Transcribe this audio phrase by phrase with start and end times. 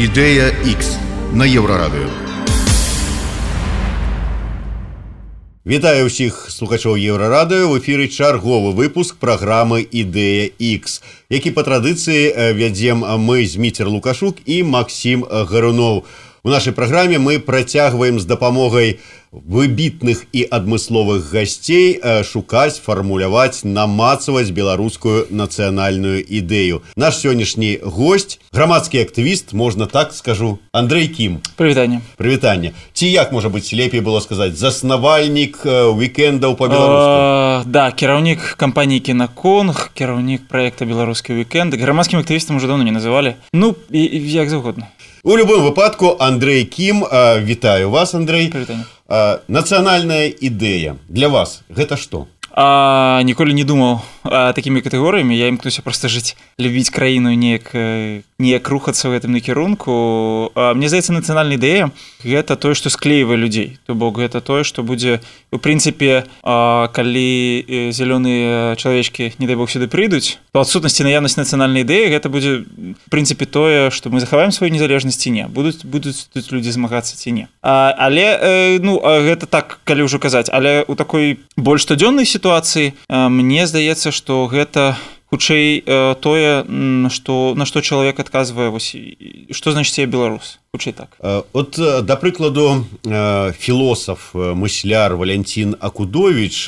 [0.00, 0.96] Ідэя X
[1.36, 2.08] на еўрарадыё.
[5.68, 13.04] Вітаю ўсіх слухачоў еўрарадыё в эфіры чарговы выпуск праграмы ідэя X, які па традыцыі вядзем
[13.20, 16.08] мы з міцер лукашук і Макссім гаруноў.
[16.42, 18.98] У нашай праграме мы працягваем з дапамогай
[19.30, 26.80] выбітных і адмысловых гасцей шукаць фармуляваць намацаваць беларускую нацыянальную ідэю.
[26.96, 31.44] Наш сённяшні гость грамадскі актывіст можна так скажу Андрей кім.
[31.60, 32.00] Прывітанне.
[32.16, 32.72] Прывітанне.
[32.92, 39.92] Ці як можа быть лепей было сказаць заснавальнік уикендаў по беларуску да кіраўнік кампаніі кінаконг
[39.94, 43.36] кіраўнік проекта беларускі уикенд грамадскім актывістам уже давно не называлі.
[43.52, 44.00] Ну і
[44.32, 44.88] як заўгодна
[45.22, 47.04] у любым выпадку Андрей кім
[47.44, 48.52] вітаю вас Андрей.
[49.48, 56.08] Нацыянальная ідэя для вас гэта што а, ніколі не думаў такімі катэгорыямі я імкнуся просто
[56.08, 57.72] жыць любіць краіну неяк
[58.38, 61.90] неяк рухацца ў гэтым накірунку мне здаецца нацыянальная ідэя
[62.24, 65.20] гэта тое што склейвае людзей то бок гэта тое што будзе
[65.52, 67.30] у прынцыпе калі
[67.94, 72.66] зялёныя чалавечкі не дай бог сюды прыйдуць то адсутнасці наяўнасць нацыянальнай ідэі гэта будзе
[73.08, 77.48] прынцыпе тое што мы захаваем сваю незалежнасці не будуць будуць тут людзі змагацца ці не.
[77.62, 82.92] А, але ну гэта так калі ўжо казаць але у такой больш штодзённай сітуацыі сітуацыі
[83.08, 84.96] мне здаецца што гэта
[85.30, 85.82] хутчэй
[86.20, 86.50] тое
[87.14, 88.90] што на што чалавек адказвае вось
[89.54, 91.14] што значыць я беларус хутчэй так.
[91.54, 92.84] От да прыкладу
[93.58, 96.66] філосаф мысляр валянцін акудович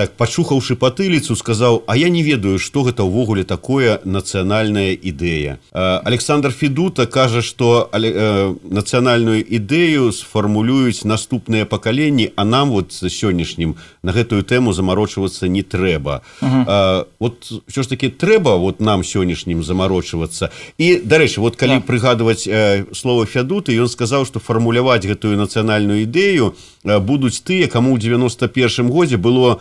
[0.00, 6.56] так пачухаўшы патыліцу сказаў А я не ведаю што гэта ўвогуле такое нацыянальная ідэя Александр
[6.56, 14.72] федута кажа что нацыянальную ідэю сфармулююць наступныя пакаленні а нам вот сённяшнім на гэтую тэму
[14.72, 17.04] замарочвацца не трэба uh -huh.
[17.20, 20.48] вот що ж таки трэба вот нам сённяшнім замарочвацца
[20.78, 21.82] і дарэчы вот калі yeah.
[21.84, 22.48] прыгадваць
[22.96, 26.54] слово фядуты ён сказаў что фармуляваць гэтую нацыянальную ідэю
[26.84, 29.60] будуць тыя кому ў 91 годзе было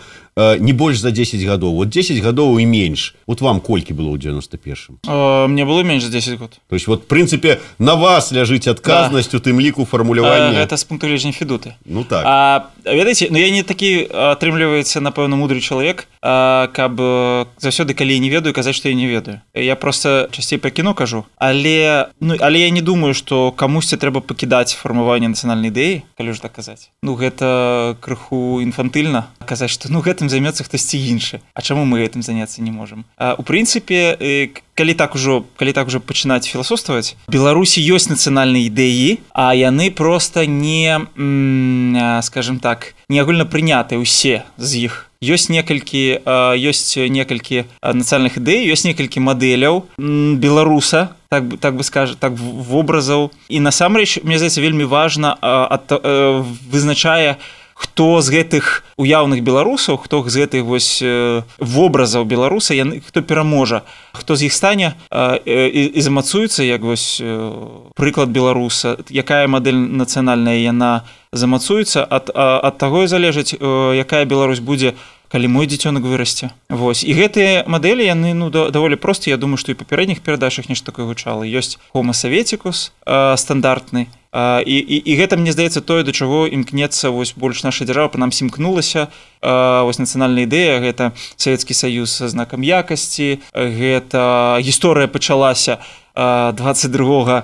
[0.60, 4.18] не больш за 10 гадоў вот 10 гадоў і менш вот вам колькі было ў
[4.18, 6.60] 91 мне было менш за 10 год.
[6.70, 9.50] То есть вот прынцыпе на вас ляжыць адказнасць у да.
[9.50, 12.24] тым ліку фармулявання это з пункту лежня федуты ну так.
[12.26, 16.94] А, ведаеце Ну я не такі атрымліваецца напэўна мудры чалавек каб
[17.60, 19.42] заўсёды калі не ведаю казаць што я не ведаю.
[19.54, 21.26] Я просто часцей па кіно кажу.
[21.38, 26.42] Але ну але я не думаю что камусьці трэба пакідаць фармаванне нацыянальнай ідэі калі ж
[26.42, 31.42] так казаць ну гэта крыху інфантыльна казаць что ну гэтым займецца хтосьці іншы.
[31.54, 36.00] А чаму мы гэтым заняцца не можемм у прынцыпе калі так ужо калі так уже
[36.00, 40.96] пачынаць філасофстваваць беларусі ёсць нацыянальныя ідэі а яны просто не
[42.24, 45.06] скажем так не агульна прынятыя ўсе з іх.
[45.20, 52.16] Ёсць некалькі ёсць некалькі нацыяльных ідэй ёсць некалькі мадэляў беларуса так бы так бы скажа
[52.16, 53.32] так вобразаў.
[53.50, 55.92] І насамрэч мне здаецца вельмі важна ад
[56.72, 61.00] вызначае у хто з гэтых уяўных беларусаў хто з гэтых вось
[61.64, 65.00] вобразаў беларуса яны хто пераможа хто з іх стане
[65.48, 67.24] і, замацуецца як вось
[67.96, 75.00] прыклад беларуса якая мадэль нацыянальная яна замацуецца ад ад таго і залежыць якая Беларусь будзе
[75.30, 76.50] калі мой дзіцёнак вырасце.
[76.70, 77.06] Вось.
[77.06, 80.90] І гэтыя мадэлі яны ну да, даволі проста Я думаю што і папярэдніх перадачах нешта
[80.90, 81.46] такое гучала.
[81.46, 82.92] Ёсць хомасаветікус
[83.38, 88.22] стандартны і, і, і гэта мне здаецца тое да чаго імкнецца вось больш наша дзяржава
[88.22, 89.10] нам сімкнулася
[89.42, 95.82] вось нацыянальная ідэя гэта савецкі саюз са знакам якасці гэта гісторыя пачалася
[96.14, 97.44] 22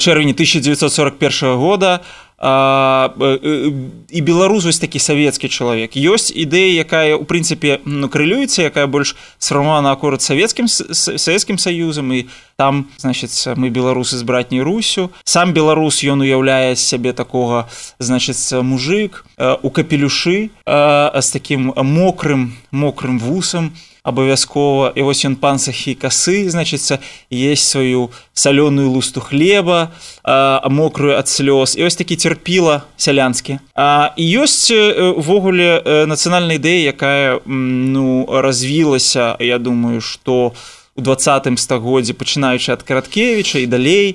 [0.00, 2.00] чэрвеня 1941 года.
[2.00, 5.96] а, і беларус вось такі савецкі чалавек.
[5.96, 12.12] Ёсць ідэя якая у прынцыпе ну крылюецца якая больш сфармавана акурат савецкім савецкім саюзам.
[12.12, 12.28] І
[12.60, 15.08] там значыцца мы беларусы з братняй русю.
[15.24, 23.72] Сам беларус ён уяўляе сябе такога значыцца мужик у капелюшы з таким мокрым мокрым вусам
[24.06, 29.90] абавязкова і вось ён пансахі касы значыцца есть сваю салёную лусту хлеба
[30.22, 31.74] а, мокрую ад слёз.
[31.74, 39.58] І вось такі цярпіла сялянскі а і ёсць увогуле нацыянальная ідэя якая ну развілася я
[39.58, 44.06] думаю что у у двадцатым стагоддзе пачынаючы ад караткевіча і далей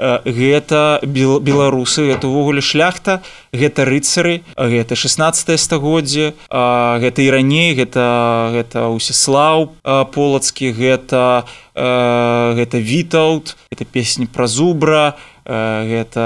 [0.00, 3.20] гэта беларусы это увогуле шляхта
[3.52, 8.04] гэта рыцары гэта 16 стагоддзе гэта і раней гэта
[8.56, 11.44] гэта усеслаў полацкі гэта
[11.76, 16.24] гэта вітаут это песні пра зубра гэта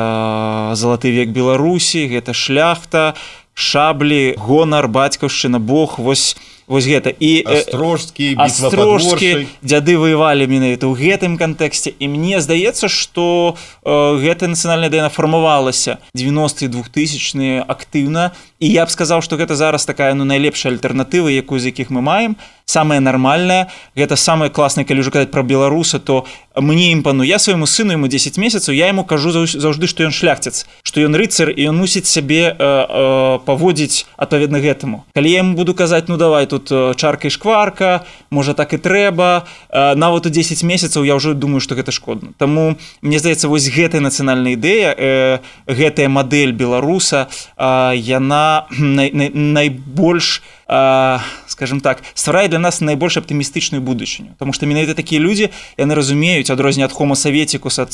[0.78, 3.18] залаты век беларусі гэта шляхта
[3.54, 7.12] шаблі гонар бацькаўшчына Бог вось вось гэта.
[7.12, 11.92] І астрожскі астрожкі дзяды воевалі менавіта ў гэтым кантэксце.
[11.98, 13.90] І мне здаецца что э,
[14.20, 18.32] гэта нацыянальная ідэя фармавалася 90 двухтысячныя актыўна.
[18.60, 22.00] І я б сказаў что гэта зараз такая ну найлепшая альтэрнатыва якую з якіх мы
[22.00, 22.36] маем.
[22.64, 26.24] Самое нармальное гэта самое классное калі ўжо казаць про беларуса то
[26.56, 30.64] мне імпану я свайму сыну ему 10 месяцаў я ему кажу заўжды что ён шляхціц
[30.82, 35.04] что ён рыцар і он мусіць сябе э, э, паводзіць адпаведна гэтаму.
[35.12, 38.78] Калі я ему буду казаць ну давай тут э, чарка і шкварка можа так і
[38.78, 43.48] трэба э, нават у 10 месяцаў я ўжо думаю что гэта шкодна Таму мне здаецца
[43.48, 47.26] вось гэтая нацыянальная ідэя э, гэтая модель беларуса
[47.58, 54.66] яна най, най, найбольш у скажем так стварае для нас найбольш аптымістычную будучыню потому что
[54.66, 57.92] менавіта такія людзі яны разумеюць адрозне ад хома саветікус ад,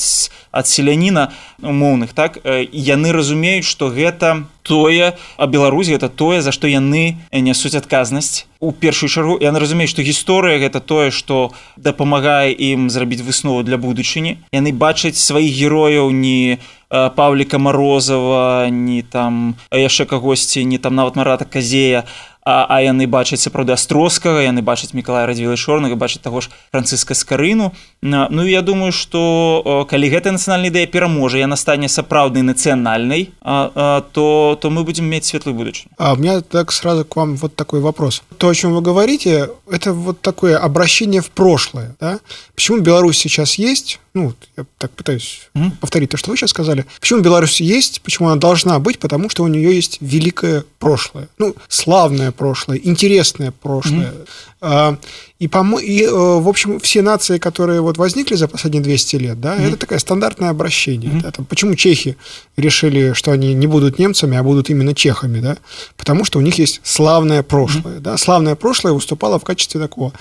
[0.52, 1.32] ад селяніна
[1.62, 2.38] умоўных так?
[2.72, 8.46] Яны разумеюць что гэта тое а Беларусь это тое за што яны нясуць адказнасць
[8.80, 14.38] першую чаргу яны разумеюць што гісторыя гэта тое што дапамагае ім зрабіць выснову для будучыні
[14.52, 16.58] яны бачаць сваіх герояў не
[16.90, 22.04] павліка морозова не там яшчэ кагосьці не там нават марата казея
[22.42, 27.14] а, а яны бачаць сапраўды астроскага яны бачаць мікалая радзівы чорнага бачаць таго ж францыска
[27.14, 27.72] скарыну.
[28.02, 34.70] Ну я думаю что калі гэта нацыянальная ідэя пераможа яна стане сапраўднай нацыянальнай то то
[34.70, 35.92] мы будем мець светлую будучыню.
[35.98, 38.22] А у меня так сразу к вам вот такой вопрос.
[38.38, 42.20] То о чем вы говорите это вот такое обращение в прошлое да?
[42.54, 45.78] почему Беларусь сейчас есть ну, я так пытаюсь mm-hmm.
[45.80, 46.84] повторить то, что вы сейчас сказали.
[47.00, 48.98] Почему Беларусь есть, почему она должна быть?
[48.98, 51.28] Потому что у нее есть великое прошлое.
[51.38, 54.12] Ну, славное прошлое, интересное прошлое.
[54.12, 54.28] Mm-hmm.
[54.62, 54.96] А,
[55.38, 59.40] и, по и, э, в общем, все нации, которые вот возникли за последние 200 лет,
[59.40, 59.68] да, mm-hmm.
[59.68, 61.10] это такое стандартное обращение.
[61.10, 61.22] Mm-hmm.
[61.22, 62.18] Да, там, почему чехи
[62.58, 65.56] решили, что они не будут немцами, а будут именно чехами, да?
[65.96, 68.00] Потому что у них есть славное прошлое, mm-hmm.
[68.00, 68.18] да.
[68.18, 70.12] Славное прошлое выступало в качестве такого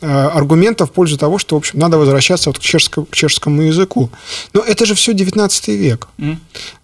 [0.00, 3.62] э, аргумента в пользу того, что, в общем, надо возвращаться вот к, чешскому, к чешскому
[3.62, 4.10] языку.
[4.52, 6.06] Но это же все 19 век.
[6.18, 6.36] Mm-hmm.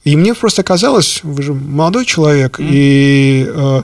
[0.02, 2.68] И мне просто казалось, вы же молодой человек, mm-hmm.
[2.72, 3.82] и э,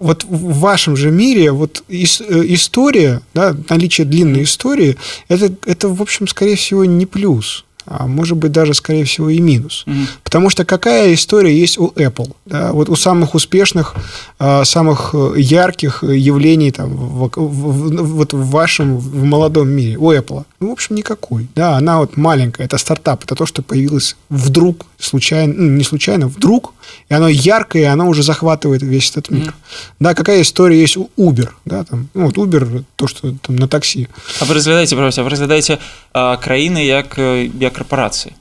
[0.00, 4.96] вот в вашем же мире вот э, история, да, наличие длинной истории,
[5.28, 9.40] это, это, в общем, скорее всего, не плюс а может быть даже, скорее всего, и
[9.40, 9.84] минус.
[9.86, 10.06] Mm-hmm.
[10.22, 12.34] Потому что какая история есть у Apple?
[12.44, 12.72] Да?
[12.72, 13.94] Вот у самых успешных,
[14.38, 19.96] а, самых э, ярких явлений там, в, в, в, вот в вашем в молодом мире,
[19.96, 20.44] у Apple?
[20.60, 21.48] Ну, в общем, никакой.
[21.54, 26.28] Да, она вот маленькая, это стартап, это то, что появилось вдруг, случайно, ну, не случайно,
[26.28, 26.74] вдруг,
[27.08, 29.48] и оно яркое, и оно уже захватывает весь этот мир.
[29.48, 29.94] Mm-hmm.
[30.00, 31.50] Да, какая история есть у Uber?
[31.64, 34.08] Да, там, ну, вот Uber, то, что там на такси.
[34.40, 35.78] А вы разглядаете, пожалуйста, вы разглядаете
[36.12, 38.34] а, краины як, як корпорации.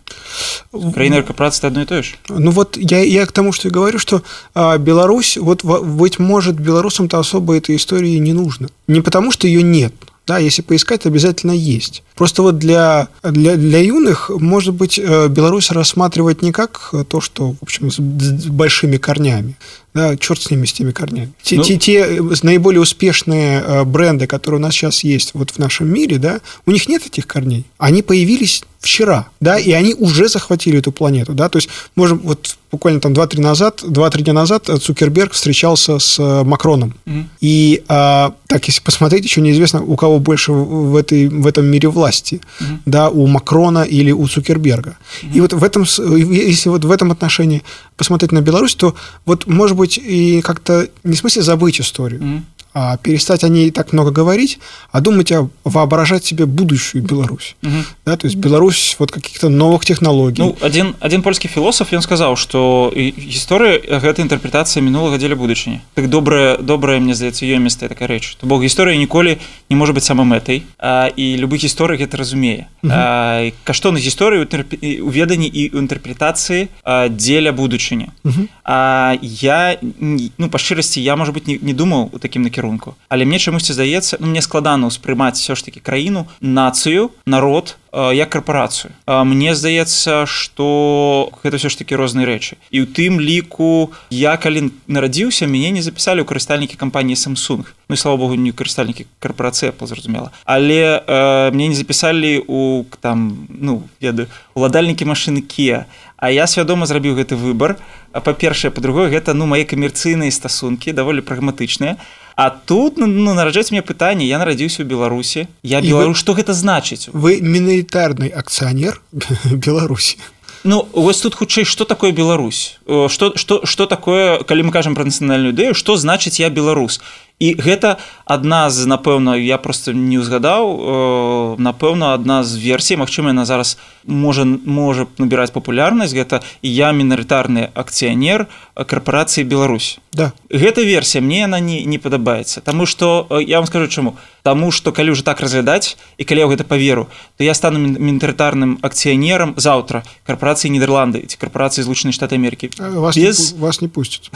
[0.72, 2.16] Украина и корпорация одно и то же.
[2.30, 4.22] Ну вот я, я к тому, что и говорю, что
[4.54, 8.70] а, Беларусь, вот быть может, белорусам-то особо этой истории не нужно.
[8.88, 9.94] Не потому, что ее нет,
[10.28, 12.04] да, если поискать, обязательно есть.
[12.16, 17.54] Просто вот для, для, для юных, может быть, э, Беларусь рассматривать не как то, что,
[17.54, 19.56] в общем, с большими корнями,
[19.98, 21.34] да, черт с ними, с теми корнями.
[21.42, 25.58] Те, ну, те, те наиболее успешные э, бренды, которые у нас сейчас есть вот в
[25.58, 27.66] нашем мире, да, у них нет этих корней.
[27.80, 32.58] Они появились вчера, да, и они уже захватили эту планету, да, то есть можем вот
[32.72, 37.26] буквально там 2-3 назад, 2-3 дня назад Цукерберг встречался с э, Макроном, mm-hmm.
[37.42, 41.90] и а, так, если посмотреть, еще неизвестно, у кого больше в, этой, в этом мире
[41.90, 42.78] власти, mm-hmm.
[42.86, 44.98] да, у Макрона или у Цукерберга.
[45.24, 45.34] Mm-hmm.
[45.34, 47.64] И вот в этом, если вот в этом отношении
[47.98, 52.42] посмотреть на Беларусь, то вот, может быть, и как-то не в смысле забыть историю, mm-hmm
[52.80, 54.60] а перестать о ней так много говорить,
[54.92, 57.56] а думать о воображать себе будущую Беларусь.
[57.64, 57.72] Угу.
[58.06, 60.44] Да, то есть Беларусь вот каких-то новых технологий.
[60.44, 65.82] Ну, один, один польский философ, он сказал, что история– это интерпретация минулого деля будущего.
[65.96, 68.38] Так добрая, добрая, мне здаецца, ее место такая речь.
[68.40, 72.68] То бог история николи не может быть самым этой, а, и любых историй это разумее.
[72.84, 72.92] Угу.
[72.94, 76.70] А, каштоўнасць гісторыі ў веданні і ў інтэрпрэтацыі
[77.10, 78.14] дзеля будучыні.
[78.24, 78.48] Угу.
[78.66, 82.96] А я ну па шчырасці я можа быть не, не думаў у такім накірунку накірунку
[83.10, 88.30] але мне чамусьці здаецца ну, мне складана ўспрымаць все ж таки краіну нацыю народ як
[88.30, 92.60] карпорацыю мне здаецца что гэта все ж таки розныя рэчы.
[92.70, 97.66] І ў тым ліку я калі нарадзіўся мяне не запісалі ў карыстальнікі кампаніі samsung.
[97.90, 100.32] Ну і слава богу не карыстальнікі карпорацыя зразумела.
[100.46, 105.86] Але э, мне не запісалі у там ну ведаю уладальнікі машины kia.
[106.18, 107.78] А я свядома зрабіў гэты выбор
[108.12, 111.96] па-першае па-другое гэта ну мае камерцыйныя стасункі даволі прагматычныя.
[111.96, 112.27] А
[112.68, 116.54] тут ну, ну нараджаць мне пытанне я нарадзіўся ў беларусі я беларус вы, што гэта
[116.54, 119.02] значыць вы мінарытарны акцыянер
[119.68, 120.18] беларусі
[120.64, 122.80] Ну вось тут хутчэй што такое Беларусь?
[122.86, 127.00] Что что что такое калі мы кажам пра нацыянальную ідэю што значыць я беларус
[127.40, 133.30] і гэта адна з напэўна я просто не ўзгадаў э, напэўна адна з версій Мачыма
[133.30, 133.78] яна зараз
[134.10, 136.18] можа можа набіраць папулярнасць.
[136.18, 140.34] Гэта я мінарытарны акцыянер карпорацыі Беларусь да.
[140.50, 142.62] Гэта версія мне яна не не падабаецца.
[142.62, 144.18] Таму что я вам скажу чаму.
[144.42, 147.06] Таму что калі уже так разглядаць і калі я гэта поверу
[147.38, 153.54] то я стану мінарытарным акцыянерам заўтра карпорацыі Нідерланды ці карпорацыі злучанай штаты Америки вас без
[153.54, 154.32] не, вас не пусцяць.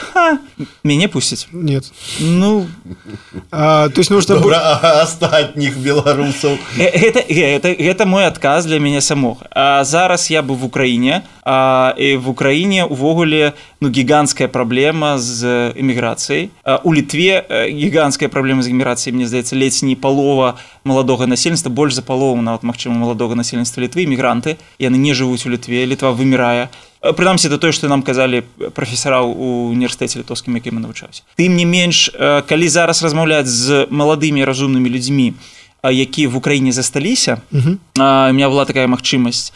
[0.84, 1.92] Мяне пусціць нет.
[2.20, 2.70] Ну
[3.52, 4.36] а, то есть нужно
[5.02, 10.66] астатніх беларусаў гэта, гэта, гэта мой адказ для мяне самога А зараз я бы в
[10.66, 16.50] Украіне а, і в Украіне увогуле ну гіганцкая праблема з эміграцыяй
[16.84, 22.02] у літве гіганцкая праблема з эміграцыяй мне здаецца ледзь не палова маладога насельніцтва больш за
[22.02, 26.70] палову нават магчыма маладога насельніцтва літвы мігранты яны не жывуць у літве літва вымірае
[27.02, 28.46] прынамсі да той што нам казалі
[28.78, 32.14] прафесара ў універсітэце літоўскім якім навучаўся тым не менш
[32.46, 35.34] калі зараз размаўляць з маладымі разумнымі людзьмі
[35.84, 37.78] які в Украіне засталіся uh -huh.
[38.00, 39.54] а, у меня была такая магчымасць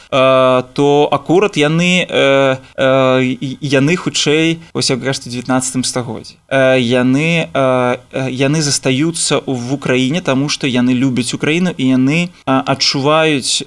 [0.73, 3.19] то акурат яны а, а,
[3.61, 6.35] яны хутчэй ось кажется 19 стагоддзі
[6.77, 7.97] яны а,
[8.29, 13.63] яны застаюцца в Украіне тому что яны любяць Украіну і яны адчуваюць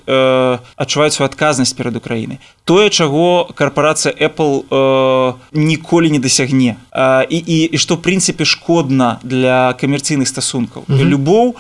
[0.77, 2.39] адчуваюць свою адказнасць перад Украінай
[2.69, 9.19] тое чаго карпорацыя Apple э, ніколі не дасягне э, і, і, і што прынцыпе шкодна
[9.23, 11.09] для камерцыйных стасункаў mm -hmm.
[11.09, 11.57] любоў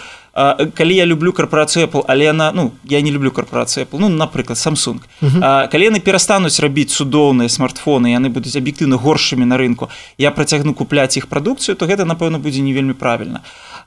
[0.74, 4.58] калі я люблю карпорацыю Apple але яна ну я не люблю карпорацыю Apple ну напрыклад
[4.58, 5.00] Samsung.
[5.22, 5.42] Mm -hmm.
[5.42, 9.88] э, калі яны перастануць рабіць цудоўныя смартфоны яны будуць аб'ектыўна горшымі на рынку.
[10.18, 13.40] Я працягну купляць іх прадукцыю то гэта напэўна будзе не вельмі правільна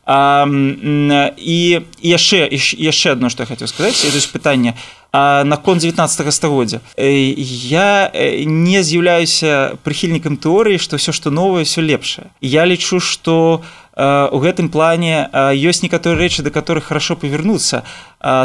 [0.05, 0.46] а,
[1.38, 4.74] і яшчэ яшчэ одно што я хацеў сказаць ёсць пытанне
[5.13, 8.12] А наконт 19 стагоддзя я
[8.46, 14.69] не з'яўляюся прыхільнікам тэорыі што ўсё што новае все лепшае я лічу што у гэтым
[14.69, 17.83] плане ёсць некаторыя рэчы да которых хорошо павернуцца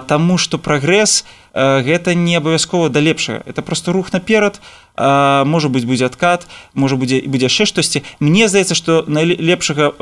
[0.08, 1.24] таму што прагрэс
[1.54, 4.60] гэта не абавязкова да лепшага это просто рух наперад
[4.96, 9.92] можа быть будзе адкат можа будзе будзе яшчэ штосьці мне здаецца што найлепшага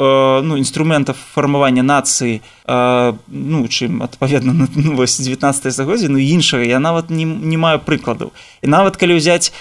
[0.44, 7.24] ну інструмента фармавання нацыі ну чым адпаведна ну, 19 стагоддзя ну іншага я нават не,
[7.24, 8.32] не маю прыкладаў
[8.62, 9.52] і нават калі ўзяць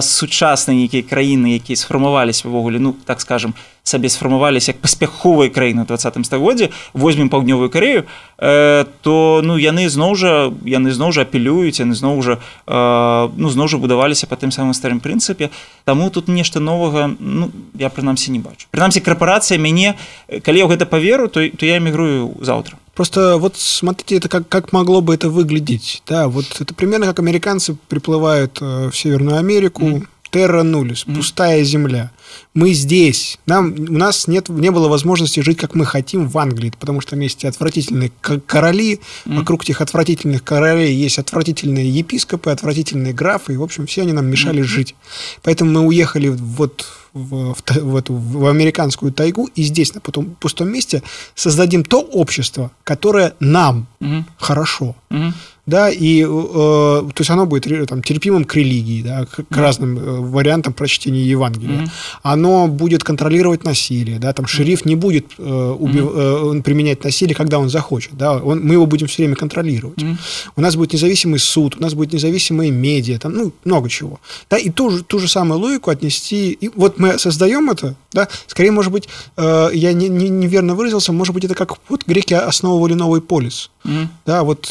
[0.00, 3.54] сучасныя нейкія краіны якія сфармаваліся увогуле ну так скажем
[3.88, 8.04] сабе сфармаваліся як паспяховыя краіны 20 стагоддзе возьмем паўднёвую карею
[8.38, 13.48] э, то ну яны зноў жа яны зноў жа апелююць яны зноў жа э, ну
[13.48, 15.50] зноў жа будаваліся по тым самым старым прынцыпе
[15.84, 19.96] таму тут нешта новага ну я прынамсі не бачу прынамсі карпорацыя мяне
[20.30, 24.72] калі я гэта паверу то то я эмігрую заўтра Просто вот смотрите, это как, как
[24.72, 26.02] могло бы это выглядеть.
[26.04, 30.06] Да, вот это примерно как американцы приплывают э, в Северную Америку, mm.
[30.30, 31.14] Терра Нулис, mm.
[31.16, 32.10] пустая земля
[32.54, 33.38] мы здесь.
[33.46, 37.16] Нам, у нас нет, не было возможности жить, как мы хотим в Англии, потому что
[37.16, 38.10] есть отвратительные
[38.46, 39.36] короли, mm.
[39.38, 44.26] вокруг этих отвратительных королей есть отвратительные епископы, отвратительные графы, и, в общем, все они нам
[44.26, 44.66] мешали mm.
[44.66, 44.94] жить.
[45.42, 50.36] Поэтому мы уехали вот в, в, в эту в американскую тайгу и здесь на потом
[50.40, 51.02] пустом месте
[51.34, 54.24] создадим то общество, которое нам mm-hmm.
[54.36, 55.32] хорошо, mm-hmm.
[55.68, 59.98] Да, и э, то есть оно будет там терпимым к религии, да, к, к разным
[59.98, 61.82] э, вариантам прочтения Евангелия.
[61.82, 61.90] Mm-hmm.
[62.22, 67.58] Оно будет контролировать насилие, да, там шериф не будет э, убив, э, применять насилие, когда
[67.58, 69.98] он захочет, да, он, мы его будем все время контролировать.
[69.98, 70.16] Mm-hmm.
[70.56, 74.56] У нас будет независимый суд, у нас будет независимые медиа, там, ну много чего, да,
[74.56, 78.70] и ту же ту же самую логику отнести, и вот мы создаем это, да, скорее,
[78.70, 79.06] может быть,
[79.36, 83.70] э, я не, не, неверно выразился, может быть, это как вот греки основывали новый полис,
[83.84, 84.06] mm-hmm.
[84.24, 84.70] да, вот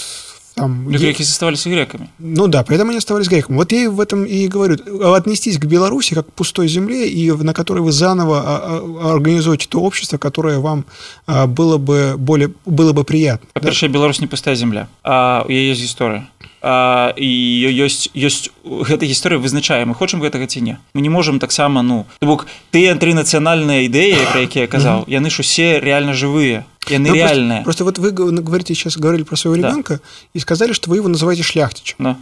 [0.57, 0.89] там...
[0.89, 2.09] Греки оставались греками.
[2.19, 3.57] Ну да, поэтому они оставались греками.
[3.57, 4.75] Вот я в этом и говорю.
[5.13, 10.17] Отнестись к Беларуси как к пустой земле, и на которой вы заново организуете то общество,
[10.17, 10.85] которое вам
[11.27, 13.47] было бы, более, было бы приятно.
[13.53, 13.87] Во-первых, да?
[13.87, 16.27] Беларусь не пустая земля, а у нее есть история.
[16.59, 17.29] А, і
[17.69, 22.07] ёсць ёсць гэта гісторыя вызначае мы хочам гэтага ці не мы не можемм таксама ну
[22.19, 27.15] бок тыя тры нацыянальныя ідэі пра якія казаў яны ж усе реально жывыя яны ну,
[27.15, 30.01] реальные просто, просто вот вы говорите сейчас говорили про своего ребенка да.
[30.33, 32.17] и сказали что вы его называете шляхтичем да.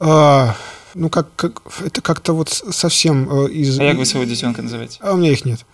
[0.00, 0.56] а,
[0.94, 3.78] ну как, как это как-то вот совсем э, из.
[3.78, 4.98] А как вы своего детенка называете?
[5.00, 5.64] А у меня их нет.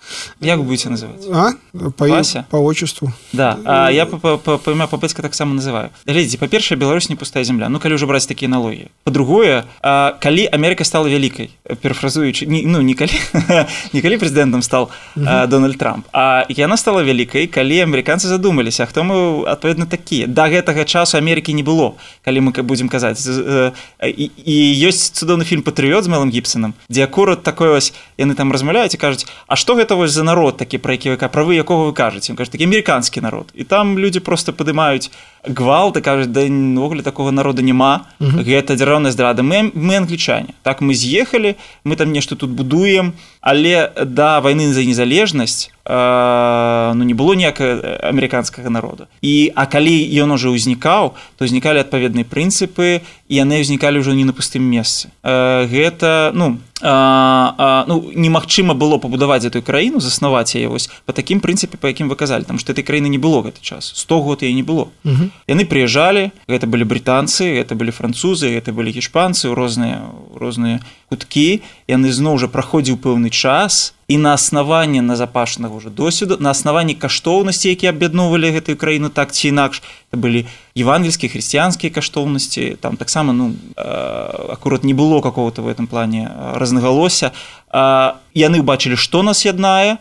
[0.41, 1.27] Як вы будете называть?
[1.33, 1.53] А?
[1.97, 2.47] По, Вася?
[2.51, 3.13] по отчеству.
[3.33, 3.59] Да.
[3.65, 5.91] А я імя па-бацька таксама называю.
[6.07, 7.69] Глядзіце, па-першае, Беларусь не пустая земля.
[7.69, 8.89] Ну калі ўжо браць такія аналогіі.
[9.05, 11.51] Па-другое, а, калі Амерыка стала вялікай,
[11.83, 13.13] перафразуючы, ну не калі
[13.93, 19.45] не калі прэзідэнтам стал Дональд Трамп, а яна стала вялікай, калі амерыканцы задумаліся, хто мы
[19.47, 20.27] адпаведна такія.
[20.27, 24.57] Да гэтага часу Амерыкі не было, калі мы будзем казаць і, і
[24.89, 29.01] ёсць цудоўны фільм патрыот з мэлым гіпсонам дзе акурат такое вось яны там размаўляюць і
[29.01, 32.35] кажуць А што гэта вось за народ такі пра які вы правы якога вы кажаце
[32.35, 35.13] кажа такі амерыканскі народ і там людзі просто падымаюць
[35.45, 39.43] гвалт і кажуць да увогуле такого народа няма гэта дзяржаўная здрада.
[39.43, 40.55] Мы мы англічане.
[40.63, 43.15] Так мы з'ехалі мы там нешта тут будуем.
[43.41, 49.09] Але да войны за незалежнасць э, ну не было ніякага амерыканскага народа.
[49.23, 54.29] І а калі ён уже ўзнікаў то ўзнікалі адпаведныя прынцыпы і яны ўзнікалі ўжо не
[54.29, 55.09] на пустым месцы.
[55.25, 61.13] Э, гэта ну а, а, ну немагчыма было пабудаваць эту краіну заснаваць яе вось по
[61.13, 63.93] такім прынцыпе по якім выказалі там што этой краіны не было гэты час.
[63.97, 64.89] 100 год і не было.
[65.05, 65.30] Угу.
[65.47, 71.63] Яны прыязджалі гэта былі брытанцы это былі французы это былі гішпанцы розныя розныя куткі.
[71.91, 77.71] Яны зноў жа праходзіў пэўны час і на аснаванне назапашнага уже досведу на аснаванні каштоўнасці
[77.71, 80.47] які аб'ядноўвалі гэтую краіну так ці інакш былі
[80.77, 87.33] евангельскія хрысціянскія каштоўнасці там таксама ну акурат не было какого-то в этом плане разнагалося
[87.73, 89.99] яны ўбачылі што нас яднае.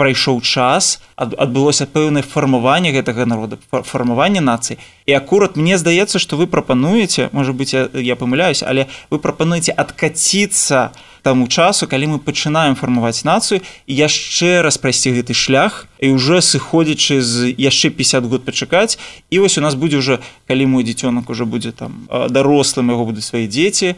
[0.00, 4.80] Прайшоў час адбылося пэўнае фармаванне гэтага народа фармаванне нацыі.
[5.04, 9.76] І акурат мне здаецца што вы прапануеце можа быть я, я памыляюсь але вы прапануеце
[9.76, 13.60] адкаціцца таму часу калі мы пачынаем фармаваць нацыю.
[13.84, 18.96] Яшчэ раз прайсці гэты шлях і уже сыходзячы з яшчэ 50 год пачакаць.
[19.28, 23.24] І вось у нас будзе уже калі мой дзіцёнак уже будзе там дарослым яго будуць
[23.24, 23.94] свае дзеці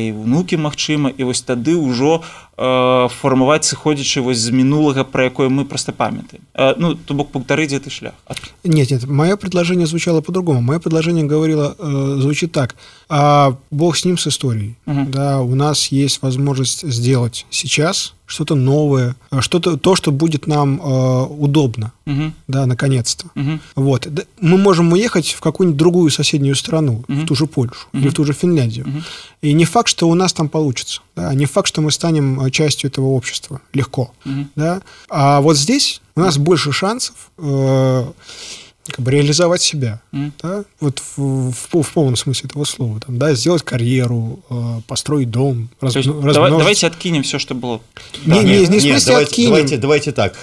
[0.00, 2.22] і внукі Мачыма і вось тады ўжо
[2.56, 6.42] фармаваць сыходзячы вось з мінулага про якое мы просто памятаем
[6.78, 8.14] ну то бок паўтары дзе ты шлях
[8.64, 12.76] нет нет мое предложение звучало по-другому мое предложение говорило э, звучит так
[13.08, 15.10] а бог с ним с историей -huh.
[15.10, 21.26] да у нас есть возможность сделать сейчас что-то новое, что-то то, что будет нам э,
[21.26, 22.32] удобно, угу.
[22.48, 23.26] да, наконец-то.
[23.36, 23.58] Угу.
[23.76, 24.08] Вот,
[24.40, 27.20] мы можем уехать в какую-нибудь другую соседнюю страну, угу.
[27.20, 28.02] в ту же Польшу угу.
[28.02, 29.02] или в ту же Финляндию, угу.
[29.42, 32.50] и не факт, что у нас там получится, да, не факт, что мы станем э,
[32.50, 34.46] частью этого общества легко, угу.
[34.54, 34.82] да.
[35.08, 36.44] А вот здесь у нас угу.
[36.44, 37.14] больше шансов.
[37.38, 38.04] Э,
[38.88, 40.32] как бы реализовать себя, mm.
[40.40, 45.28] да, вот в, в, в полном смысле этого слова, там, да, сделать карьеру, э, построить
[45.28, 46.58] дом, раз, есть, размножить...
[46.58, 47.80] Давайте откинем все, что было.
[48.24, 48.42] Не, да.
[48.44, 49.48] не, не, не смысле нет, давайте, откинем.
[49.50, 50.34] Давайте, давайте так.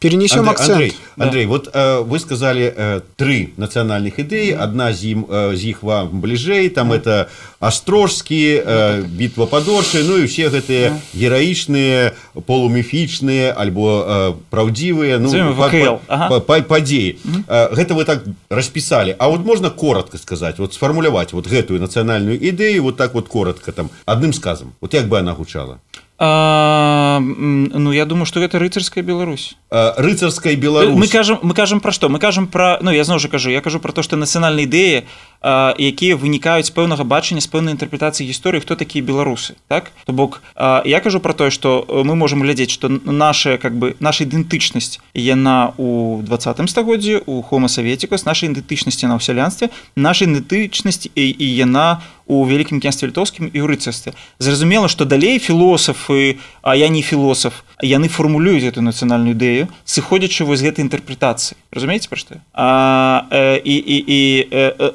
[0.00, 0.70] Перенесем Андрей, акцент.
[0.70, 1.24] Андрей, да.
[1.24, 4.54] Андрей вот э, вы сказали э, три национальных идеи.
[4.54, 4.56] Mm.
[4.56, 6.70] Одна из, э, из них вам ближей.
[6.70, 6.96] Там mm.
[6.96, 7.28] это
[7.60, 11.00] Острожские, э, битва подорши, ну и все эти mm.
[11.12, 12.14] героичные,
[12.46, 16.40] полумифичные, альбо э, правдивые, ну, по, по, ага.
[16.40, 17.18] по, подеи.
[17.22, 17.44] Mm.
[17.48, 19.14] Э, это вы так расписали.
[19.18, 23.70] А вот можно коротко сказать, вот сформулировать вот эту национальную идею, вот так вот коротко,
[23.72, 24.72] там, одним сказом.
[24.80, 25.80] Вот как бы она гучала?
[26.22, 29.56] А, ну я думаю что гэта рыцарская Беларусь.
[29.70, 33.28] Рыцарская Беларусь мы кажам мы кажам пра што мы кажам пра ну я зноў жа
[33.28, 35.08] кажу я кажу про то што нацыянальныя ідэі
[35.42, 39.92] якія вынікаюць пэўнага бачання з пэўнай інтэрпрэтацыі гісторыі хто такія беларусы так?
[40.04, 40.42] То бок
[40.84, 45.72] я кажу про тое што мы можемм глядзець што наша как бы наша ідэнтычнасць яна
[45.80, 51.46] у двадцатым стагоддзі у хомасаветіку з нашай ідэнтычнасці на ў сялянстве нашай ідэнтычнасць і, і
[51.56, 54.14] яна у вялікім княстве літоўскім і ў рыцарстве.
[54.38, 60.62] Зразумела што далей філосафы а я не філосаф яны фармулююць эту нацыянальную ідэю сыходзячы вось
[60.62, 61.58] гэтай інтэрпрэтацыі.
[61.72, 63.26] Разумееце пра што а,
[63.64, 64.20] і, і, і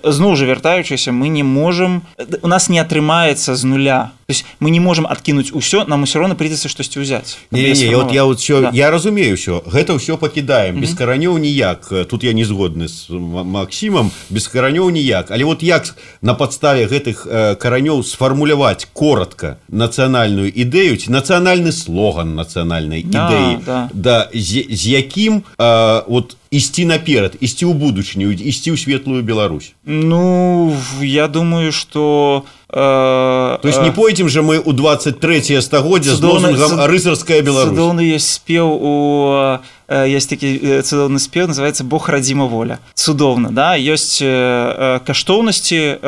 [0.03, 2.01] зноў уже вяртаючыся мы не можем
[2.41, 6.19] у нас не атрымаецца з нуля то есть мы не можем откинуть усё нам все
[6.19, 7.37] равно придется штосьці взять.
[7.51, 8.71] Не, не, вот я вот все да.
[8.73, 11.87] я разумею все гэта все покидаем без каранёў ніяк.
[12.09, 15.29] Тут я не згодны с Максимом без каранёў ніяк.
[15.29, 23.03] Але вот як на подставе гэтых каранёў сфармуляваць коротко нацыянальную ідэю ці нацыянальны слоган нацыянальнай
[23.03, 28.73] да, ідэі да, да з, з якім э, вот ісці наперад ісці ў будучыню ісці
[28.73, 29.73] ў светлую Беларусь?
[29.85, 36.87] Ну я думаю что э, то есть не пойдзем же мы у 23 стагоддзя з
[36.87, 38.01] рыцарская Беларусь.
[38.03, 46.03] Есть спеў у есть такі цудоўны спеў называется Бог радзіма воля цудоўна да ёсць каштоўнасці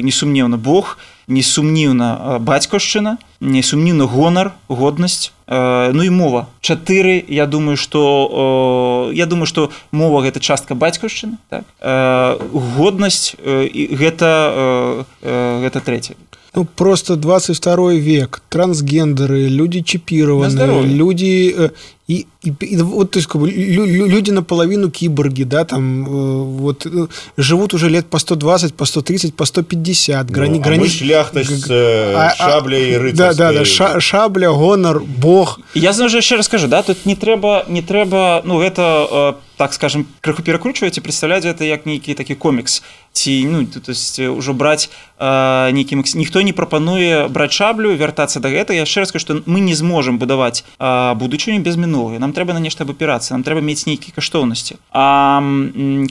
[0.00, 0.96] несумнеўна Бог
[1.28, 9.26] несумніўна бацькаўшчына несумніўна гонар годнасць э, ну і мова чатыры я думаю что э, я
[9.26, 11.64] думаю что мова гэта частка бацькаўшчыны так?
[11.80, 12.36] э,
[12.76, 16.16] годнасць э, гэта э, э, гэта третье
[16.55, 21.69] ну, просто 22 век трансгендеры люди чипированные люди э,
[22.07, 26.85] и, и, и вот то есть как бы, люди наполовину киборги да там э, вот
[26.85, 31.39] э, живут уже лет по 120 по 130 по 150 грани ну, а грани шляхта
[31.39, 36.35] э, а, шабля и рыцарь да да, да ша, шабля гонор бог я знаю еще
[36.35, 41.45] расскажу да тут не трэба не трэба ну это э, так скажем крыху перакручваеце представляць
[41.45, 42.83] это як нейкі такі комікс
[43.16, 48.76] Ці ну то есть ўжо браць нейкім ніхто не прапануе браць шаблю вяртацца да гэта
[48.76, 50.68] яшчэ раз што мы не зможам будаваць
[51.16, 55.40] будучыню без мінулага нам трэба на нешта абапірацца нам трэба мець нейкія каштоўнасці а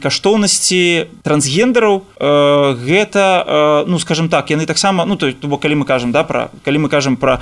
[0.01, 0.81] каштоўнасці
[1.21, 2.01] трансгендераў
[2.81, 6.89] гэта ну скажем так яны таксама ну то бо калі мы кажам да пра калі
[6.89, 7.39] мы кажам пра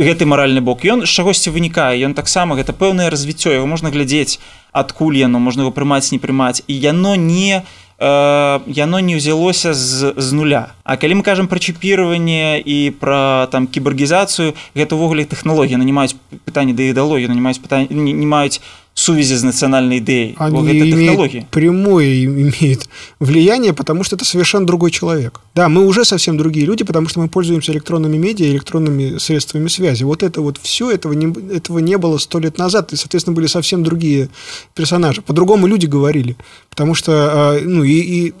[0.00, 4.40] гэты маральны бок ён з чагосьці вынікае ён таксама гэта пэўнае развіццё его можна глядзець
[4.72, 6.60] адкуль яно можна его прымаць не прымаць.
[6.66, 10.76] І яно не не Э, яно не ўзялося з, з нуля.
[10.84, 16.76] А калі мы кажам пра чіпіраванне і пра там кібергізацыю гэта ўвогуле тэхналогія нанимаюць пытанне
[16.76, 18.60] да ідалогію нанимаюць пытанне не, не маюць
[18.98, 20.34] связи с национальной идеей.
[20.38, 22.88] Они имеют прямое имеет
[23.20, 25.40] влияние, потому что это совершенно другой человек.
[25.54, 30.02] Да, мы уже совсем другие люди, потому что мы пользуемся электронными медиа, электронными средствами связи.
[30.02, 33.46] Вот это вот все, этого не, этого не было сто лет назад, и, соответственно, были
[33.46, 34.30] совсем другие
[34.74, 35.20] персонажи.
[35.20, 36.36] По-другому люди говорили,
[36.70, 38.34] потому что а, ну, и, и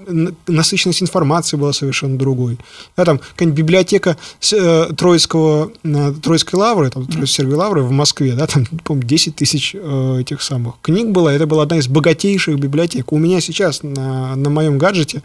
[0.46, 2.58] насыщенность информации была совершенно другой.
[2.96, 4.16] Да, там какая-нибудь библиотека
[4.52, 9.74] э, Троицкого, э, Троицкой лавры, там, Троицкой лавры в Москве, да, там, по-моему, 10 тысяч
[9.74, 11.32] э, этих самых книг была.
[11.32, 13.12] Это была одна из богатейших библиотек.
[13.12, 15.22] У меня сейчас на, на моем гаджете,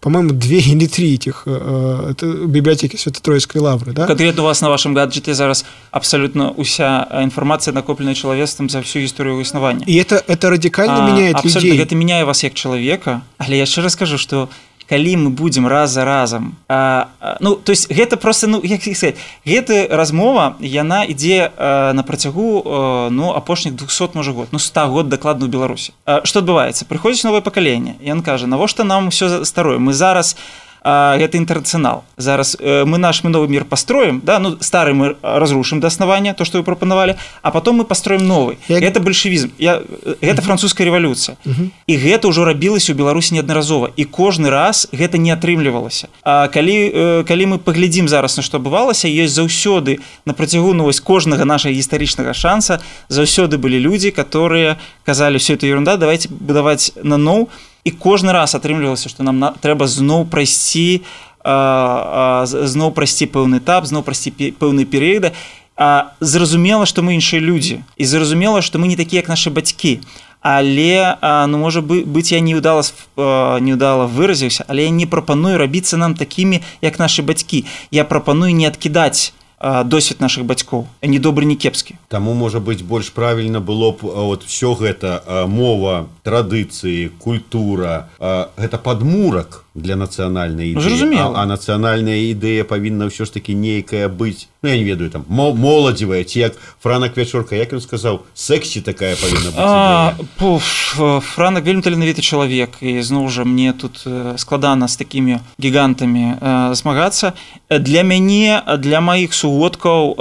[0.00, 3.92] по-моему, две или три этих э, это библиотеки Свято-Троицкой лавры.
[3.92, 4.06] Да?
[4.06, 9.40] Конкретно у вас на вашем гаджете зараз абсолютно уся информация накопленная человечеством за всю историю
[9.40, 9.84] існавання.
[9.86, 11.82] И это, это радикально а, меняет абсолютно, людей.
[11.82, 13.22] Это меняет вас как человека.
[13.38, 14.48] Але я еще раз скажу, что
[14.90, 16.56] калі мы будзем раз за разам.
[16.68, 18.82] А, а, ну то есть гэта просто ну як
[19.46, 25.46] гэта размова яна ідзе на працягу ну апошніх 200 можа год ну 100 год дакладна
[25.46, 25.92] беларусі.
[26.24, 26.84] Что адбываецца?
[26.90, 27.94] Прыходзіць новае пакаленне.
[28.02, 29.78] Ён кажа навошта нам все старое?
[29.78, 34.56] Мы зараз у гэта інтэрнацыянал зараз э, мы наш мы новы мир построим да ну
[34.60, 38.56] старый мы разрушим до основания то что вы прапанавалі а потом мы построим новый.
[38.68, 38.82] Як...
[38.82, 39.82] это большевізм я
[40.22, 41.36] гэта французская революция.
[41.86, 46.92] І гэта ўжо рабілася у беларусі неаднаразова і кожны раз гэта не атрымлівалася А калі
[46.94, 51.44] э, калі мы паглядзім зараз на што бывалася ёсць заўсёды на працягу ну вось кожнага
[51.44, 52.80] нашага гістарычнага шанса.
[53.08, 57.48] Заўсёды былі людзі которые казалі все это ерунда давайте будаваць на ноў
[57.84, 61.02] і кожны раз атрымлівалася што нам на, трэба зноў прайсці
[61.44, 65.32] зноў прайсці пэўны этап зноў прайсці пэўныя перыяды.
[66.20, 67.80] Зразумела што мы іншыя людзі.
[67.96, 70.00] І зразумела што мы не такія як нашы бацькі.
[70.40, 71.16] Але
[71.48, 72.84] ну можа бы быць я не удала
[73.60, 77.64] не удала выразіўся але я не прапаную рабіцца нам такімі як нашы бацькі.
[77.90, 83.10] Я прапаную не адкідаць досвед наших бацькоў не добры не кепскі Таму можа быть больш
[83.10, 88.08] правільна было б вот все гэта мова традыцыі культура
[88.56, 90.82] гэта падмурак для нацыянальнай ну,
[91.16, 95.24] а, а нацыянальная ідэя павінна ўсё ж таки нейкая быць ну, я не ведаю там
[95.30, 99.54] моладзевая ці як франак вячорка як ён сказаў сексі такая павінна
[101.22, 104.02] франак вельмі таленавіты чалавек і зноў жа мне тут
[104.42, 107.38] складана з такімі гігантамі змагацца
[107.70, 110.18] для мяне для маіх сугодкаў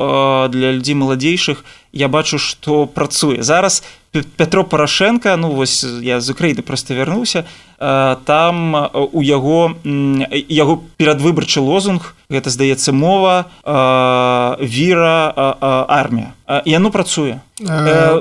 [0.54, 3.82] для людзей маладзейшых я бачу што працуе зараз
[4.12, 7.46] Петро Парашенко ну вось я з Украіны просто вярнуўся
[7.80, 13.48] там у яго яго перадвыбарчы лозунг гэта здаецца мова
[14.60, 15.34] віра
[15.88, 16.34] армія.
[16.66, 17.40] Яно працуе.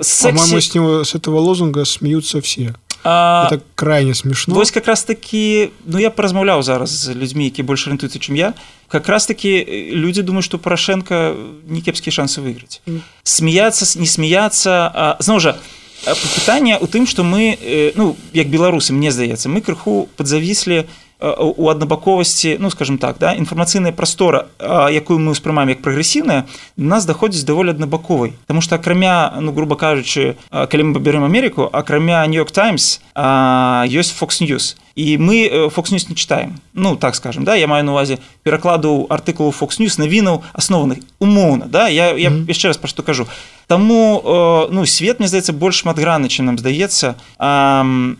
[0.02, 0.60] Сексі...
[0.60, 2.74] с него с этого лозунга смеются все.
[3.04, 4.54] А, это крайне смешно.
[4.54, 8.54] вось как раз таки ну я паразмаўляў зараз з людзьмі які больш арыентуюцца чым я.
[8.88, 11.34] Как раз таки люди думают что порошенко
[11.68, 12.80] не кепскія шансы выиграць
[13.22, 15.56] смеяться не смеяться зноў жа
[16.04, 17.58] пытанне у тым что мы
[17.94, 20.86] ну як беларусы мне здаецца мы крыху подзавіслі
[21.20, 24.46] у аднабаковасці ну скажем так да інфармацыйная прастора
[24.90, 28.34] якую мы ўспрымаем як прагрэсіўная нас даходзіць даволі аднабаковай.
[28.46, 34.40] Потому что акрамя ну грубо кажучы калі мы паберем Амерыку акрамя нью-йорк таймс ёсць фокс
[34.40, 36.58] news і мы фокс news не читаем.
[36.74, 41.66] Ну так скажем да я маю на увазе перакладу артыкулу фокс news навінаў асноўных умоўна
[41.66, 42.50] да я, я mm -hmm.
[42.50, 43.26] яшчэ раз пра што кажу
[43.68, 47.14] Таму ну свет мне здаецца больш шматграны чым нам здаецца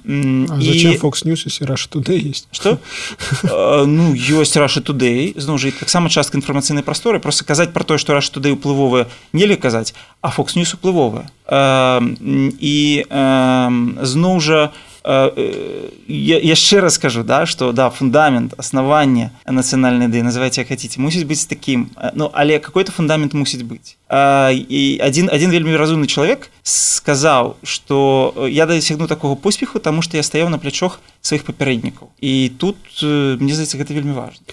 [0.06, 0.96] і...
[1.00, 2.48] фокс news туды есть?
[2.52, 2.78] Что?
[3.86, 8.12] Ну ёсць раша туды зноў жа таксама частка інфармацыйнай прасторы просто казаць про тое што
[8.12, 11.26] раша туды уплывовая нельга казаць а фокс news уплывовая.
[12.60, 13.04] І
[14.02, 21.00] зноў жа у яшчэ раз скажу да что да фундамент основание нацыянальной ідэі называйте хотите
[21.00, 21.90] мусіць быць таким.
[22.14, 28.66] Ну але какой-то фундамент мусіць быць і один один вельмі разумны чалавек сказаў что я
[28.66, 33.80] дасягну такого поспеху тому что я стаяў на плячох сваіх папярэднікаў і тут мне здаецца
[33.80, 34.44] гэта вельмі важно.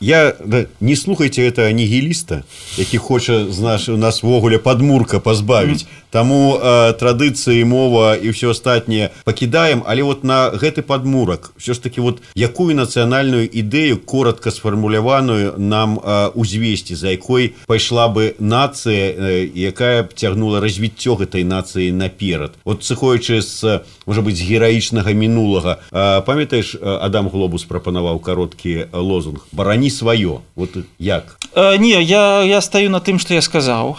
[0.00, 2.44] Я да, не слухайте это анігіліста
[2.76, 5.84] які хоча з наш у нас ввогуле подмурка пазбавіць.
[5.84, 6.06] Mm -hmm.
[6.10, 6.56] таму
[6.96, 12.20] традыцыі мова і все астатняе пакідаем але вот на гэты подмурак все ж таки вот
[12.34, 16.00] якую нацыянальную ідэю коротко сфармуляваную нам
[16.34, 22.52] узвесці за якой пайшла бы нацыя якая б цягнула развіццё гэтай нацыі наперад.
[22.64, 25.78] Вот сыходзячы з можа быть гераічнага мінулага
[26.26, 31.38] памятаеш адам глобус прапанаваў кароткі лозунг барані сваё вот як?
[31.54, 33.96] Не я я стаю на тым что я сказаў.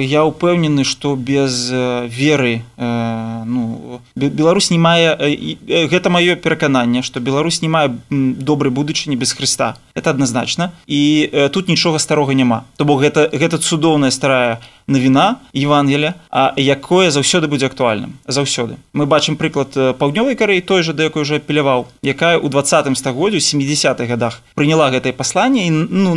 [0.00, 7.68] Я упэўнены что без веры ну Беларусь не мае гэта маё перакананне что Беларусь не
[7.68, 13.28] мае добрай будучыні без Хрыста это адназначна і тут нічога старога няма то бок гэта
[13.32, 18.18] гэта цудоўная старая навіна Евангеля а якое заўсёды будзе актуальным.
[18.26, 18.76] Заўсёды.
[18.92, 23.38] Мы бачым прыклад паўднёвай карэй той жа да якой уже апеляваў якая ў двадцатым стагоддзю
[23.38, 26.10] 70-х годах прыняла гэтае пасланне і ну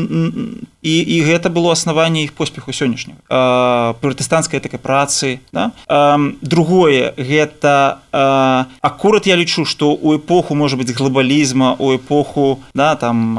[0.86, 5.74] і, і гэта было аснаванне іх поспеху сённяшняга пратэстанцкай такой працы да?
[6.46, 8.06] другое гэта
[8.86, 13.34] акурат я лічу што у эпоху можа быть глобалізма у эпоху да там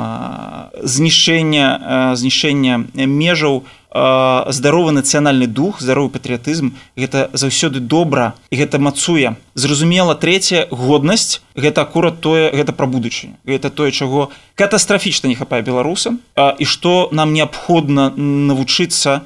[0.83, 3.86] знішэння знішэння межаў у
[4.53, 9.37] здаровы нацыянальны дух здаровы патрыятызм гэта заўсёды добра і гэта мацуе.
[9.55, 13.41] Зразумела третья годнасць гэта акурат тое гэта пра будучыню.
[13.47, 19.25] Гэта тое чаго катастрафічна не хапае беларусам і што нам неабходна навучыцца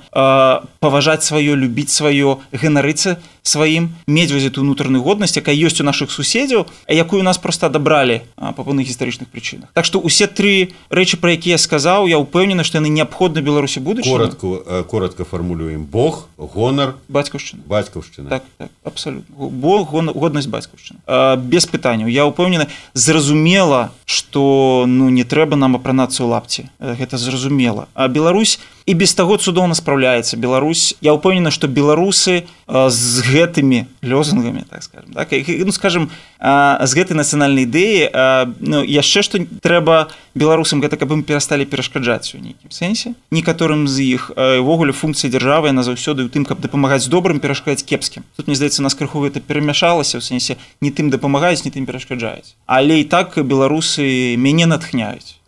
[0.78, 6.10] паважаць сваё любіць сваё генарыцца сваім мець воз эту унутраную годнасць якая ёсць у наших
[6.10, 9.70] суседзяў якую нас просто адабралі па пэўных гістарычных прычынах.
[9.74, 14.06] Так что усе тры рэчы про якія сказаў я ўпэўнены што яны неабходны беларусі будуць
[14.06, 14.59] коротко
[14.90, 19.48] коротко фармулюем Бог гонар бацькаўшчына бацькаўшчына так, так абсолютно.
[19.48, 26.28] Бог годнасць бацькаўшчына без пытанняў я ўпэўнены зразумела что ну не трэба нам апранацца ў
[26.30, 26.62] лапці.
[26.78, 28.58] Гэта зразумела а Беларусь
[28.90, 30.98] і без таго цудоўна спраўляецца Беларусь.
[30.98, 35.30] Я ўпэўнена што беларусы з гэтымі лёзунгамі так скажем так?
[35.30, 36.10] Ну скажем
[36.42, 38.10] з гэтай нацыянальнай ідэі
[38.58, 43.14] ну, яшчэ што трэба беларусам гэта каб ім перасталі перашкаджаць у нейкім сэнсе.
[43.30, 48.26] Некаторым з іх увогуле функцыя дзяржавы на заўсёды у тым каб дапамагаць добрым перашкаць кепскім.
[48.34, 52.58] Тут мне здаецца нас крыху гэта перамяшалася ў сэнсе не тым дапамагаюць не тым перашкаджаюць.
[52.66, 55.38] Але і так беларусы мяне натхняюць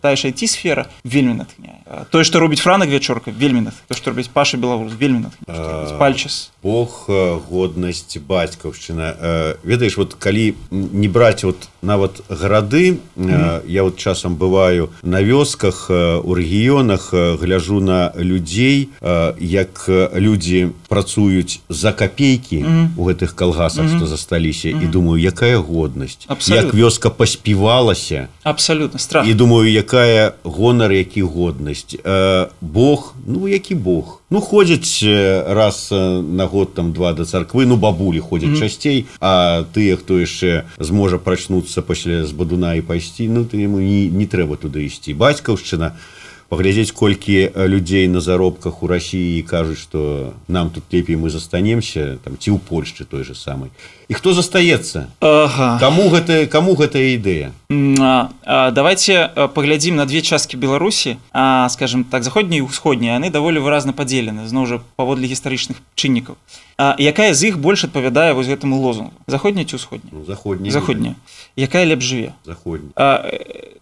[0.00, 4.28] тая ж айти сфера вельмі натхняе тое што робіць франак вячорка вельмі то што робіць
[4.32, 5.26] паша беларус вельмі
[5.98, 7.06] пальчас Бог
[7.50, 13.60] годнасць бацькаўшчына ведаеш вот калі не браць вот нават гарады mm -hmm.
[13.66, 15.90] я вот часам бываю на вёсках
[16.24, 18.88] у рэгіёнах гляжу на людзей
[19.38, 22.88] як людзі працуюць за капейкі mm -hmm.
[22.96, 23.96] у гэтых калгасах mm -hmm.
[23.96, 24.84] што засталіся mm -hmm.
[24.84, 26.66] і думаю якая годнасць Абсолютно.
[26.66, 31.96] як вёска паспівалася абсолютно страх і думаю якая гонар які годнасць.
[32.60, 34.22] Бог ну які Бог?
[34.30, 35.04] Ну ходзяць
[35.46, 38.60] раз на год там два да царквы ну бабулі ходзяць mm -hmm.
[38.60, 43.78] часцей а тыя хто яшчэ зможа прачнуцца пасля з бадуна і пайсці ну ты яму
[43.78, 45.14] не, не трэба туды ісці.
[45.14, 45.92] Бацькаўшчына
[46.52, 52.36] паглядзець колькі людзей на заробках у Росіі кажуць что нам тут лепей мы застанемся там
[52.36, 53.70] ці ў Польшчы той же самой
[54.08, 55.06] і хто застаецца?
[55.20, 55.78] Ага.
[55.80, 57.52] кому гэта кому гэтая ідэя?
[58.72, 61.16] Давайте паглядзім на две часткі беларусі.
[61.32, 66.36] А скажем так заходнія і ўсходнія яны даволі выразна падзелены зноў жа паводле гістарычных чыннікаў.
[66.98, 69.12] Якая з іх больш адпавядае вось гэтаму лозунгу?
[69.26, 71.14] Заходняя ці ўсходня ну, заходня заходняя
[71.56, 72.32] якая лепш жыве?
[72.44, 72.90] Заходня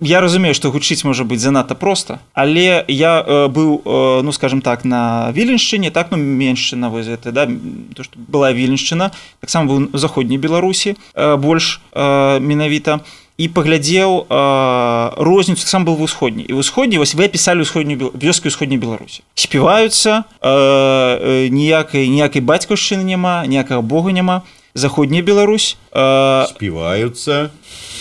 [0.01, 4.61] я разумею што гучыць можа быць занадта проста але я э, быў э, ну скажем
[4.61, 7.47] так на віленшчыне так ну меншчына вось гэта да
[7.95, 9.79] то што была віленшчына таксама быў
[10.21, 13.01] заходняй беларусі э, больш э, менавіта
[13.41, 18.53] і паглядзеў э, розніцу сам был в усходні і ўсходні вось вы пісалі ўсходнюю вёску
[18.53, 24.43] усходняй беларусі спяваюцца ніякай ніякай бацькаўшчыны няма ніякага бога няма
[24.75, 27.51] заходняя Беларусь э, спеваются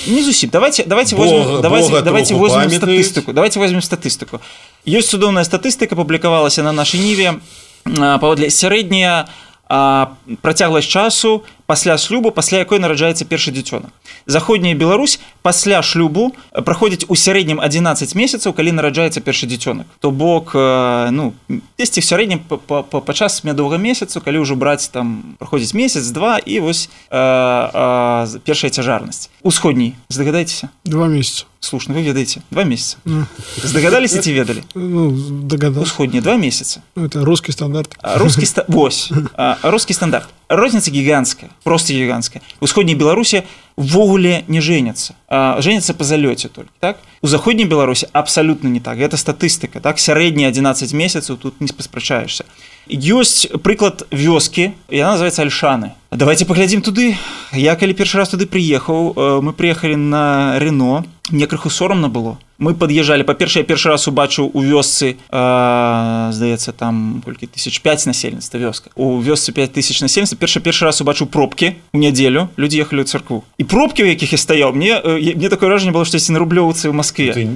[0.07, 4.41] не зусім давайте давайте Бога, возьмем, давайте Бога давайте возьмем статыстыку давайте возьмем статыстыку
[4.85, 7.39] ёсць цудоўная статыстыка публікавалася на нашай ніве
[7.87, 9.31] паводле сярэдняя
[10.41, 13.93] працягласць часу пасля шлюбу пасля якой нараджаецца першы дзіцёнак
[14.25, 20.57] заходняя Беларусь пасля шлюбу праходзіць у сярэднім 11 месяцаў калі нараджаецца першы дзіцёнак то бок
[20.57, 21.33] ну
[21.77, 22.41] 10 в сярэднім
[22.89, 29.29] падчас мядовага месяцу калі ўжо браць там праходзіць месяц два і вось першая цяжарнасць.
[29.43, 30.69] Усходній здагадайцеся?
[30.85, 31.45] Два месяца.
[31.59, 32.41] Слушно вы ведаеце.
[32.51, 32.97] Два месяца.
[33.05, 33.25] Ну.
[33.63, 34.63] здагадаліся ці ведалі?
[34.75, 35.13] Ну,
[35.81, 36.81] усходнія два месяца.
[36.95, 37.97] Ну, это русский стандарт.
[38.01, 38.65] Русский ста...
[38.67, 39.11] вось.
[39.63, 43.43] Русский стандарт розніца гігантская просто гігантская усходняй беларусі
[43.77, 45.13] ввогуле не женятся
[45.59, 46.97] женятся по залёце только так?
[47.21, 48.97] У заходняй беларусі абсолютно не так.
[48.97, 49.99] Это статыстыка так?
[49.99, 52.45] Сярэдні 11 месяцаў тут не паспрачаешься
[52.89, 55.93] ёсць прыклад вёскі я называется альшаны.
[56.11, 57.15] Давайте паглядзім туды.
[57.53, 61.05] Я калі першы раз туды прыехаў мы приехали на рено.
[61.29, 62.37] Мне крыху сорамна было.
[62.57, 68.89] Мы под'язджалі па-першае першы раз убачыў у вёсцы здаецца там колькі тысяч пять насельніцтва вёска.
[68.95, 73.45] У вёсцы 5000 насельніцтва першы першы раз убачыў пробкі у нядзелю людзі ехалі ў царкву
[73.61, 76.93] і пробкі у якіх я стаяў мне мне такое ражанне было штосьці на рублёўцы ў
[76.97, 77.53] Маскве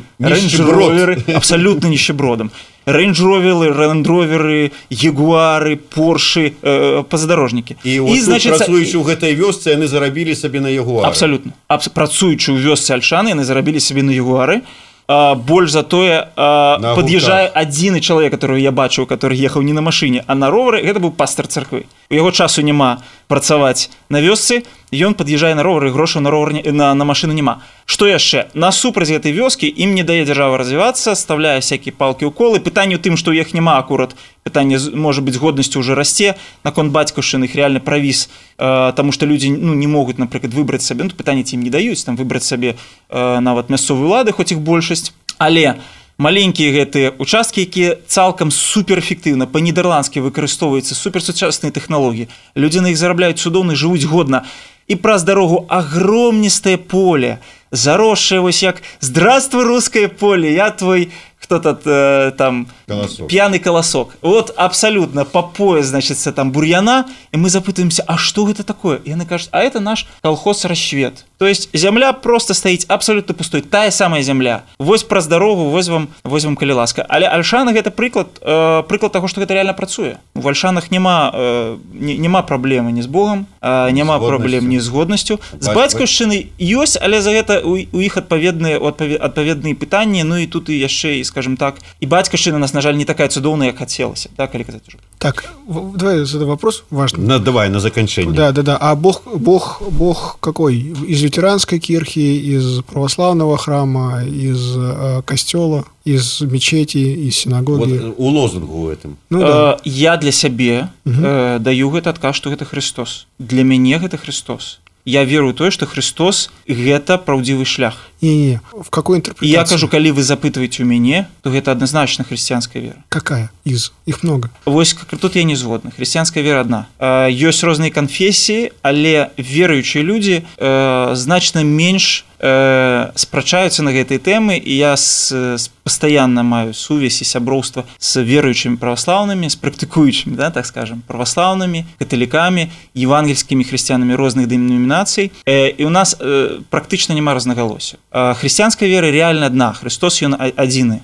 [1.34, 2.52] абсалютна нищебродам
[2.86, 10.36] рейндж-роверы рэндроверы ягуары поршы э, пазадорожнікі і, і значит працуючы ў гэтай вёсцы яны зарабілі
[10.36, 14.62] сабе на яго абсалютна працуючы ў вёсцы альшаны яны зарабілі сабе на ягуары
[15.08, 20.24] а, больш за тое пад'язджае адзіны чалавек который я бачыў который ехаў не на машыне
[20.28, 25.18] а на ровары гэта быў пастор царквы у яго часу няма працаваць на вёсцы ён
[25.18, 28.54] пад'язджае на ровары грошы на ровар на, на машыну няма што яшчэ?
[28.54, 32.60] Насупраць гэтай вёскі ім не дае дзяржава развівацца ставляе всякие палки уколы.
[32.60, 37.44] Пытанню тым што у іх няма акурат пытанне можа быть годнасцю уже расце наконт бацькаўшчын
[37.44, 41.44] их реально правіс э, тому что людзі ну не могуць напрыклад выбраць сабе ну, пытанне
[41.44, 42.76] ім не даюць там выбраць сабе
[43.10, 45.80] э, нават мясцовыя улады хоць іх большасць але
[46.18, 52.30] маленькія гэтыя участкі якія цалкам суперэфектыўна па-нідерландскі выкарыстоўваюцца суперсучасныя тэхналогіі.
[52.56, 54.46] Людзі на іх зарабляюць цудоўны жывуць годна
[54.88, 57.38] і праз дарогу агромністае поле
[57.74, 61.12] заросшее вось як здравствуй русское поле я твой
[61.44, 63.28] кто-то э, там колосок.
[63.28, 68.64] пьяный колосок вот абсолютно по пояс значится там бурьяна и мы запытываемся а что это
[68.64, 68.98] такое?
[68.98, 73.62] И она кажет а это наш колхоз расцвет то есть земля просто стоит абсолютно пустой
[73.62, 74.64] тая самая земля.
[74.80, 79.12] Вось про дорогу вось вам вось вам калі ласка але альшанах это прыклад э, прыклад
[79.12, 80.18] того что это реально працуе.
[80.36, 85.40] В альшанах няма э, няма праблемы не з богом э, няма праблем не з годнасцю
[85.60, 90.70] з бацькаўшчыны ёсць але за гэта у, у іх адпаведныя адпаведныя пытанні ну і тут
[90.70, 94.30] і яшчэ і скажем так і бацькаўшчына нас на жаль не такая цудоўная як хацелася
[94.38, 97.26] да калі казаць уже так давай задаю вопрос важный.
[97.26, 98.34] На давай на заканчэнне.
[98.34, 98.78] Да да да.
[98.78, 100.76] А бог бог бог какой?
[100.76, 107.98] Из лютеранской кирхи из православного храма из э, костела из мечети из синагоги?
[107.98, 109.18] Вот, у лозунгу этом.
[109.30, 109.74] Ну, да.
[109.74, 113.28] э, я для сябе э, даю гэты адказ что гэта Христос.
[113.40, 118.10] Для мяне гэта Христос я верую тое что Христос гэта праўдзівы шлях.
[118.22, 118.62] Не, не.
[118.72, 123.04] в какой интерпретации я кажу калі вы запытваеце у мяне то гэта адназначна хрысціянская вера.
[123.10, 123.92] Какая из?
[124.06, 124.50] Их много.
[124.66, 126.88] Вось как тут я не згодна хрысціянская вера одна.
[127.00, 134.76] Ёсць розныя канфесіі але веруючыя людзі э, значна менш э, спрачаюцца на гэтай тэмы і
[134.76, 140.66] я с, с пастаянна маю сувязь і сяброўства с веруючымі праваслаўнымі з практыкуючымі да так
[140.66, 147.98] скажем праваслаўнымі каталікамі евангельскімі хрысціянамі розных дэномінацый э, і у нас э, практычна няма рознагалосся
[148.12, 151.04] хрысціянская вера реально одна Христос ён адзіны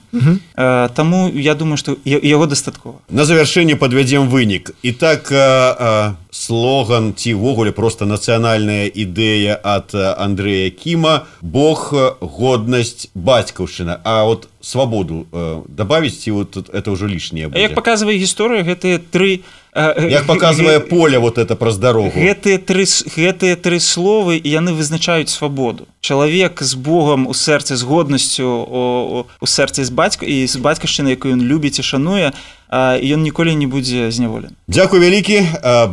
[0.96, 5.32] Таму я думаю что яго дастаткова на завяршэнне подвядзем вынік і так
[6.32, 15.26] слоган ці ўвогуле просто нацыянальная ідэя от Андрея Кіма Бог годнасць бацькаўшчына А вот свабоду
[15.68, 19.44] добавить ці вот это уже лишнее як показывае гісторыя гэтыя три
[19.76, 25.30] як показывае поле вот это праз дарогу гэтыя тры гэтыя тры словы і яны вызначаюць
[25.30, 25.88] свабоду.
[26.02, 31.38] Чалавек з Богом у сэрцы з годнасцю у сэрцы з бацьку і з бацькаўшчыны якую
[31.38, 32.34] ён любіць і шануе
[32.72, 35.46] ён ніколі не будзе зняволен Дякую вялікі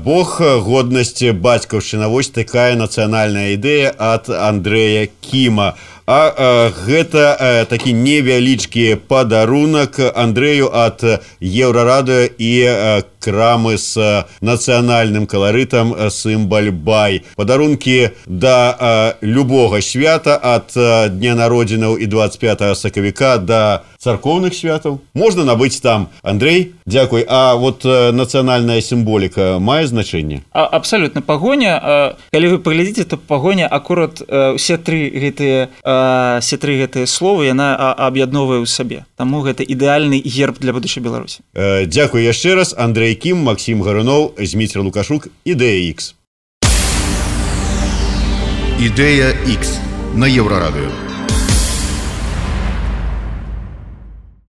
[0.05, 2.09] Бог годнасці бацькаўшчына.
[2.09, 5.77] Вось такая нацыянальная ідэя ад Андрэя Кіма.
[5.77, 11.03] а А э, гэта э, такі невялічкі падарунак Андрэю ад
[11.43, 17.27] еўрарадыо і э, крамы з нацыянальным каларытам сімбаль бай.
[17.35, 20.71] Падарункі да любога свята ад
[21.19, 25.03] дня народзінаў і 25 сакавіка да царкоўных святаў.
[25.19, 30.47] Можна набыць там Андрей, Дякуй, А вот нацыянальная сімволіка мае значэнне.
[30.55, 34.23] Абсалютна пагоня, калі вы паглядзіце, то пагоня акурат
[34.55, 40.61] усе тры гэтыя все тры гэтыя словы яна аб'ядновае ў сабе таму гэта ідэальны герб
[40.61, 46.15] для будучай беларусі Дякую яшчэ раз Андрей кім Макссім гаруноў зміцер лукашук ідэя X
[48.77, 49.81] Ідэя X
[50.15, 51.06] на еўрарадыё.